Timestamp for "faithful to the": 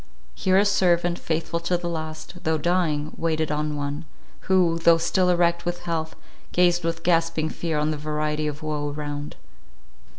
1.19-1.87